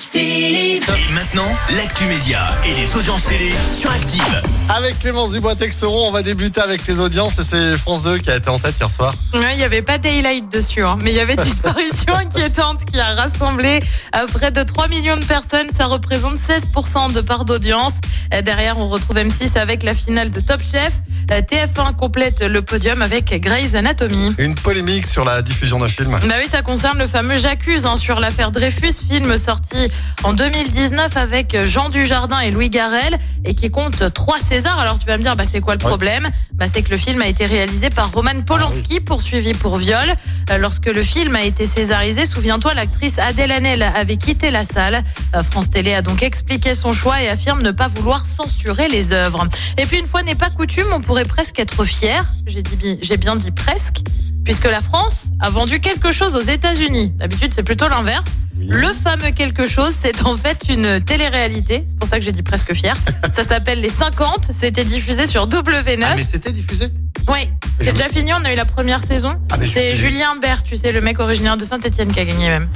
Active. 0.00 0.82
Et 0.82 1.12
maintenant, 1.12 1.46
l'actu 1.76 2.04
média 2.04 2.56
et 2.64 2.72
les 2.72 2.96
audiences 2.96 3.22
télé 3.26 3.52
sur 3.70 3.90
Active. 3.90 4.42
Avec 4.70 4.98
Clémence 4.98 5.32
Dubois-Texeron, 5.32 6.08
on 6.08 6.10
va 6.10 6.22
débuter 6.22 6.62
avec 6.62 6.86
les 6.86 7.00
audiences 7.00 7.38
et 7.38 7.42
c'est 7.42 7.76
France 7.76 8.04
2 8.04 8.16
qui 8.16 8.30
a 8.30 8.36
été 8.36 8.48
en 8.48 8.58
tête 8.58 8.76
hier 8.80 8.90
soir. 8.90 9.14
Ouais, 9.34 9.52
il 9.52 9.58
n'y 9.58 9.62
avait 9.62 9.82
pas 9.82 9.98
Daylight 9.98 10.50
dessus, 10.50 10.82
hein, 10.82 10.96
mais 11.02 11.10
il 11.10 11.16
y 11.16 11.20
avait 11.20 11.36
Disparition 11.36 12.14
inquiétante 12.18 12.86
qui 12.86 12.98
a 12.98 13.14
rassemblé 13.14 13.82
euh, 14.16 14.26
près 14.32 14.50
de 14.50 14.62
3 14.62 14.88
millions 14.88 15.18
de 15.18 15.24
personnes. 15.24 15.68
Ça 15.68 15.84
représente 15.84 16.38
16% 16.38 17.12
de 17.12 17.20
part 17.20 17.44
d'audience. 17.44 17.92
Euh, 18.32 18.40
derrière, 18.40 18.78
on 18.78 18.88
retrouve 18.88 19.16
M6 19.16 19.58
avec 19.58 19.82
la 19.82 19.92
finale 19.92 20.30
de 20.30 20.40
Top 20.40 20.62
Chef. 20.62 20.94
Euh, 21.30 21.42
TF1 21.42 21.94
complète 21.96 22.42
le 22.42 22.62
podium 22.62 23.02
avec 23.02 23.38
Grey's 23.38 23.74
Anatomy. 23.74 24.34
Une 24.38 24.54
polémique 24.54 25.06
sur 25.06 25.26
la 25.26 25.42
diffusion 25.42 25.78
d'un 25.78 25.88
film. 25.88 26.18
Bah 26.26 26.36
oui, 26.40 26.48
ça 26.50 26.62
concerne 26.62 26.98
le 26.98 27.06
fameux 27.06 27.36
J'accuse 27.36 27.84
hein, 27.84 27.96
sur 27.96 28.18
l'affaire 28.18 28.50
Dreyfus, 28.50 28.94
film 29.06 29.36
sorti 29.36 29.89
en 30.22 30.32
2019 30.32 31.16
avec 31.16 31.56
Jean 31.64 31.88
Dujardin 31.88 32.40
et 32.40 32.50
Louis 32.50 32.70
Garrel 32.70 33.18
et 33.44 33.54
qui 33.54 33.70
compte 33.70 34.12
trois 34.12 34.38
Césars. 34.38 34.78
Alors 34.78 34.98
tu 34.98 35.06
vas 35.06 35.16
me 35.16 35.22
dire, 35.22 35.36
bah, 35.36 35.44
c'est 35.46 35.60
quoi 35.60 35.74
le 35.74 35.82
Ouais. 35.82 35.88
problème? 35.88 36.28
Bah, 36.54 36.66
C'est 36.72 36.82
que 36.82 36.90
le 36.90 36.96
film 36.96 37.22
a 37.22 37.26
été 37.26 37.46
réalisé 37.46 37.88
par 37.90 38.12
Roman 38.12 38.42
Polanski, 38.46 39.00
poursuivi 39.00 39.52
pour 39.54 39.76
viol. 39.78 40.14
Euh, 40.50 40.58
lorsque 40.58 40.86
le 40.86 41.02
film 41.02 41.34
a 41.36 41.42
été 41.42 41.66
césarisé, 41.66 42.26
souviens-toi, 42.26 42.74
l'actrice 42.74 43.18
Adèle 43.18 43.50
Hanel 43.52 43.82
avait 43.82 44.16
quitté 44.16 44.50
la 44.50 44.64
salle. 44.64 45.02
Euh, 45.34 45.42
France 45.42 45.70
Télé 45.70 45.94
a 45.94 46.02
donc 46.02 46.22
expliqué 46.22 46.74
son 46.74 46.92
choix 46.92 47.22
et 47.22 47.28
affirme 47.28 47.62
ne 47.62 47.70
pas 47.70 47.88
vouloir 47.88 48.26
censurer 48.26 48.88
les 48.88 49.12
œuvres. 49.12 49.46
Et 49.78 49.86
puis 49.86 49.98
une 49.98 50.06
fois 50.06 50.22
n'est 50.22 50.34
pas 50.34 50.50
coutume, 50.50 50.86
on 50.92 51.00
pourrait 51.00 51.24
presque 51.24 51.58
être 51.58 51.84
fier. 51.84 52.32
J'ai 52.46 53.16
bien 53.16 53.36
dit 53.36 53.50
presque. 53.50 53.98
Puisque 54.50 54.64
la 54.64 54.80
France 54.80 55.30
a 55.38 55.48
vendu 55.48 55.78
quelque 55.78 56.10
chose 56.10 56.34
aux 56.34 56.40
États-Unis. 56.40 57.12
D'habitude, 57.14 57.52
c'est 57.54 57.62
plutôt 57.62 57.88
l'inverse. 57.88 58.24
Le 58.58 58.88
fameux 58.92 59.30
quelque 59.30 59.64
chose, 59.64 59.94
c'est 59.96 60.26
en 60.26 60.36
fait 60.36 60.64
une 60.68 61.00
télé-réalité. 61.00 61.84
C'est 61.86 61.96
pour 61.96 62.08
ça 62.08 62.18
que 62.18 62.24
j'ai 62.24 62.32
dit 62.32 62.42
presque 62.42 62.74
fier. 62.74 62.96
Ça 63.32 63.44
s'appelle 63.44 63.80
Les 63.80 63.88
50. 63.88 64.50
C'était 64.52 64.82
diffusé 64.82 65.28
sur 65.28 65.46
W9. 65.46 66.02
Ah, 66.02 66.14
mais 66.16 66.24
c'était 66.24 66.50
diffusé 66.50 66.86
Oui, 67.28 67.48
c'est 67.80 67.92
déjà 67.92 68.08
fini. 68.08 68.32
On 68.34 68.44
a 68.44 68.52
eu 68.52 68.56
la 68.56 68.64
première 68.64 69.04
saison. 69.04 69.40
Ah, 69.52 69.56
c'est 69.68 69.94
Julien 69.94 70.34
Bert, 70.42 70.64
tu 70.64 70.76
sais, 70.76 70.90
le 70.90 71.00
mec 71.00 71.20
originaire 71.20 71.56
de 71.56 71.62
Saint-Etienne 71.62 72.12
qui 72.12 72.18
a 72.18 72.24
gagné 72.24 72.48
même. 72.48 72.68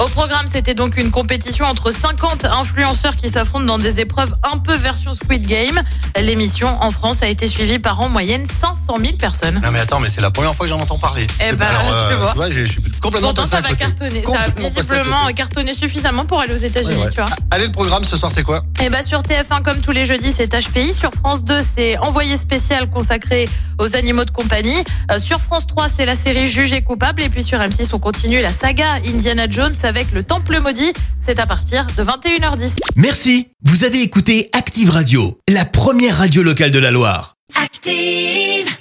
Au 0.00 0.06
programme, 0.06 0.46
c'était 0.46 0.74
donc 0.74 0.96
une 0.96 1.10
compétition 1.10 1.64
entre 1.64 1.90
50 1.92 2.44
influenceurs 2.46 3.14
qui 3.14 3.28
s'affrontent 3.28 3.64
dans 3.66 3.78
des 3.78 4.00
épreuves 4.00 4.34
un 4.52 4.58
peu 4.58 4.74
version 4.74 5.12
Squid 5.12 5.46
Game. 5.46 5.80
L'émission 6.20 6.76
en 6.82 6.90
France 6.90 7.22
a 7.22 7.28
été 7.28 7.46
suivie 7.46 7.78
par 7.78 8.00
en 8.00 8.08
moyenne 8.08 8.44
500 8.60 8.96
000 9.00 9.16
personnes. 9.16 9.60
Non 9.62 9.70
mais 9.70 9.78
attends, 9.78 10.00
mais 10.00 10.08
c'est 10.08 10.20
la 10.20 10.30
première 10.32 10.54
fois 10.54 10.66
que 10.66 10.70
j'en 10.70 10.80
entends 10.80 10.98
parler. 10.98 11.26
Eh 11.40 11.52
ben, 11.54 11.66
Alors, 11.66 12.08
tu 12.10 12.16
vois. 12.16 12.30
tu 12.30 12.36
vois, 12.36 12.50
j'ai- 12.50 12.66
je 12.66 12.72
suis 12.72 12.82
complètement 13.00 13.28
Pourtant, 13.32 13.44
ça 13.48 13.60
va 13.60 13.74
cartonner. 13.74 14.22
Ça 14.24 14.32
a 14.32 14.44
Complètement 14.46 14.70
passé 14.70 14.78
à 14.90 14.94
visiblement 14.94 15.20
côté. 15.22 15.34
cartonné 15.34 15.72
suffisamment 15.74 16.24
pour 16.24 16.40
aller 16.40 16.52
aux 16.52 16.56
États-Unis, 16.56 16.94
Ouais, 16.96 17.04
ouais. 17.04 17.10
tu 17.10 17.20
vois. 17.20 17.30
Allez, 17.52 17.66
le 17.66 17.72
programme 17.72 18.02
ce 18.04 18.16
soir, 18.16 18.32
c'est 18.32 18.42
quoi? 18.42 18.62
Et 18.82 18.90
bah 18.90 19.02
sur 19.04 19.22
TF1 19.22 19.62
comme 19.62 19.80
tous 19.80 19.92
les 19.92 20.04
jeudis 20.04 20.32
c'est 20.32 20.52
HPI, 20.52 20.92
sur 20.94 21.12
France 21.12 21.44
2 21.44 21.60
c'est 21.76 21.96
Envoyé 21.98 22.36
spécial 22.36 22.90
consacré 22.90 23.48
aux 23.78 23.94
animaux 23.94 24.24
de 24.24 24.30
compagnie, 24.32 24.82
Euh, 25.10 25.18
sur 25.18 25.40
France 25.40 25.66
3 25.66 25.88
c'est 25.88 26.04
la 26.06 26.16
série 26.16 26.46
Jugé 26.46 26.82
coupable 26.82 27.22
et 27.22 27.28
puis 27.28 27.44
sur 27.44 27.58
M6 27.60 27.90
on 27.92 27.98
continue 27.98 28.40
la 28.40 28.52
saga 28.52 28.94
Indiana 29.06 29.46
Jones 29.48 29.74
avec 29.84 30.12
le 30.12 30.22
Temple 30.22 30.60
maudit, 30.60 30.92
c'est 31.20 31.38
à 31.38 31.46
partir 31.46 31.86
de 31.96 32.02
21h10. 32.02 32.78
Merci, 32.96 33.48
vous 33.64 33.84
avez 33.84 34.02
écouté 34.02 34.48
Active 34.52 34.90
Radio, 34.90 35.40
la 35.48 35.64
première 35.64 36.18
radio 36.18 36.42
locale 36.42 36.70
de 36.70 36.78
la 36.78 36.90
Loire. 36.90 37.36
Active. 37.54 38.72